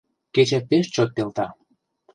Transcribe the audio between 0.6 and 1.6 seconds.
пеш чот пелта.